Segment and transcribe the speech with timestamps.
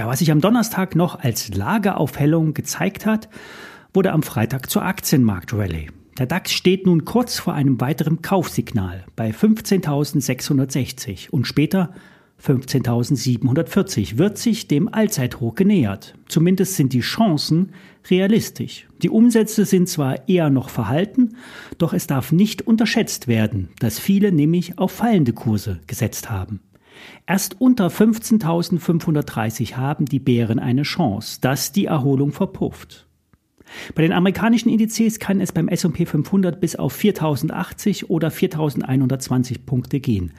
[0.00, 3.28] Ja, was sich am Donnerstag noch als Lageaufhellung gezeigt hat,
[3.92, 5.88] wurde am Freitag zur Aktienmarkt-Rallye.
[6.18, 11.92] Der DAX steht nun kurz vor einem weiteren Kaufsignal bei 15.660 und später
[12.42, 16.14] 15.740 wird sich dem Allzeithoch genähert.
[16.28, 17.72] Zumindest sind die Chancen
[18.08, 18.88] realistisch.
[19.02, 21.36] Die Umsätze sind zwar eher noch verhalten,
[21.76, 26.60] doch es darf nicht unterschätzt werden, dass viele nämlich auf fallende Kurse gesetzt haben.
[27.26, 33.06] Erst unter 15.530 haben die Bären eine Chance, dass die Erholung verpufft.
[33.94, 40.00] Bei den amerikanischen Indizes kann es beim S&P 500 bis auf 4080 oder 4120 Punkte
[40.00, 40.32] gehen.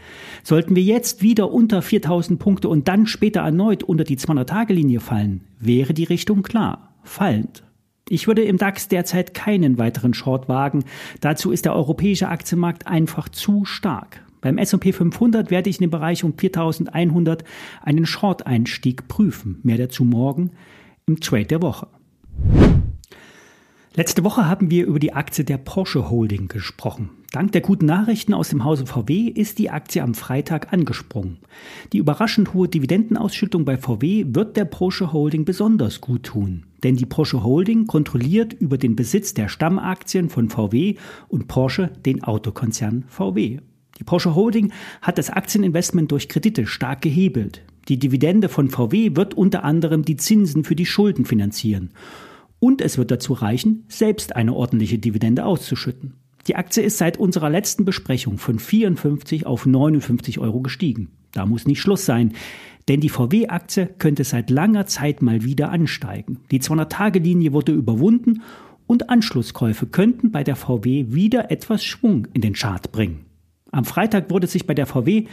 [0.44, 5.41] Sollten wir jetzt wieder unter 4000 Punkte und dann später erneut unter die 200-Tage-Linie fallen,
[5.59, 7.63] wäre die Richtung klar, fallend.
[8.09, 10.83] Ich würde im DAX derzeit keinen weiteren Short wagen.
[11.22, 14.25] Dazu ist der europäische Aktienmarkt einfach zu stark.
[14.42, 17.44] Beim S&P 500 werde ich in dem Bereich um 4100
[17.81, 19.59] einen Short-Einstieg prüfen.
[19.64, 20.52] Mehr dazu morgen
[21.06, 21.88] im Trade der Woche.
[23.94, 27.09] Letzte Woche haben wir über die Aktie der Porsche Holding gesprochen.
[27.31, 31.39] Dank der guten Nachrichten aus dem Hause VW ist die Aktie am Freitag angesprungen.
[31.92, 36.67] Die überraschend hohe Dividendenausschüttung bei VW wird der Porsche Holding besonders gut tun.
[36.84, 40.95] Denn die Porsche Holding kontrolliert über den Besitz der Stammaktien von VW
[41.28, 43.59] und Porsche den Autokonzern VW.
[44.02, 47.61] Die Porsche Holding hat das Aktieninvestment durch Kredite stark gehebelt.
[47.88, 51.91] Die Dividende von VW wird unter anderem die Zinsen für die Schulden finanzieren.
[52.59, 56.16] Und es wird dazu reichen, selbst eine ordentliche Dividende auszuschütten.
[56.47, 61.12] Die Aktie ist seit unserer letzten Besprechung von 54 auf 59 Euro gestiegen.
[61.31, 62.33] Da muss nicht Schluss sein,
[62.88, 66.39] denn die VW-Aktie könnte seit langer Zeit mal wieder ansteigen.
[66.50, 68.41] Die 200-Tage-Linie wurde überwunden
[68.88, 73.25] und Anschlusskäufe könnten bei der VW wieder etwas Schwung in den Chart bringen.
[73.71, 75.25] Am Freitag wurde sich bei der VW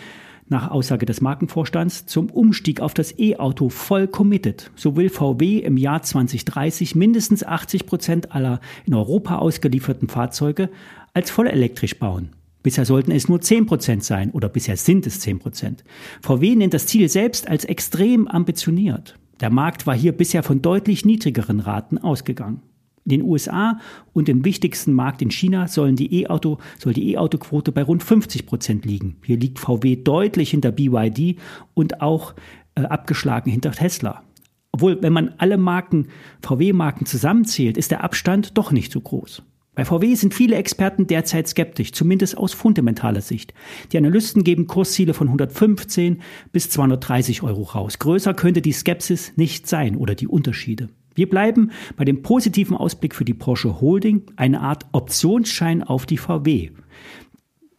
[0.48, 4.70] nach Aussage des Markenvorstands zum Umstieg auf das E-Auto voll committed.
[4.76, 10.70] So will VW im Jahr 2030 mindestens 80 Prozent aller in Europa ausgelieferten Fahrzeuge
[11.14, 12.30] als vollelektrisch bauen.
[12.62, 15.84] Bisher sollten es nur 10 Prozent sein oder bisher sind es 10 Prozent.
[16.22, 19.18] VW nennt das Ziel selbst als extrem ambitioniert.
[19.40, 22.62] Der Markt war hier bisher von deutlich niedrigeren Raten ausgegangen.
[23.08, 23.78] In den USA
[24.12, 28.44] und im wichtigsten Markt in China sollen die E-Auto, soll die E-Auto-Quote bei rund 50
[28.44, 29.16] Prozent liegen.
[29.24, 31.38] Hier liegt VW deutlich hinter BYD
[31.72, 32.34] und auch
[32.74, 34.24] äh, abgeschlagen hinter Tesla.
[34.72, 36.08] Obwohl, wenn man alle Marken,
[36.42, 39.42] VW-Marken zusammenzählt, ist der Abstand doch nicht so groß.
[39.74, 43.54] Bei VW sind viele Experten derzeit skeptisch, zumindest aus fundamentaler Sicht.
[43.92, 46.20] Die Analysten geben Kursziele von 115
[46.52, 47.98] bis 230 Euro raus.
[47.98, 50.90] Größer könnte die Skepsis nicht sein oder die Unterschiede.
[51.18, 56.16] Wir bleiben bei dem positiven Ausblick für die Porsche Holding, eine Art Optionsschein auf die
[56.16, 56.70] VW.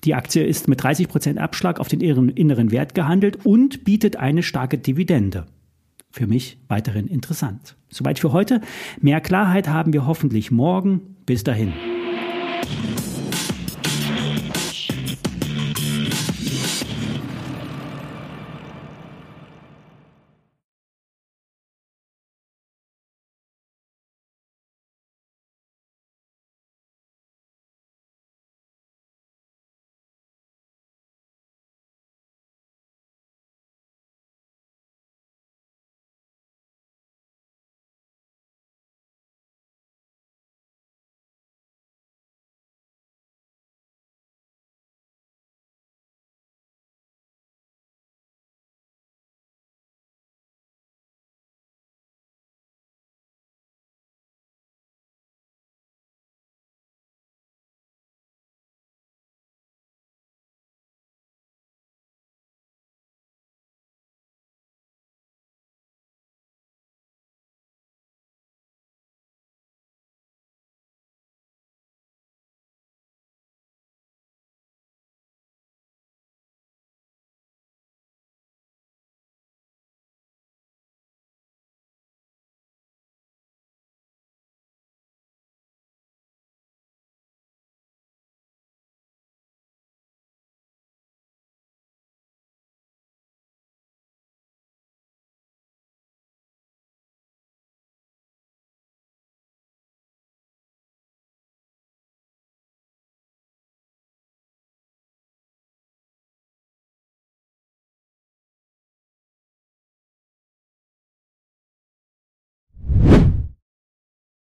[0.03, 4.77] Die Aktie ist mit 30% Abschlag auf den inneren Wert gehandelt und bietet eine starke
[4.77, 5.45] Dividende.
[6.11, 7.77] Für mich weiterhin interessant.
[7.87, 8.59] Soweit für heute.
[8.99, 11.15] Mehr Klarheit haben wir hoffentlich morgen.
[11.25, 11.71] Bis dahin.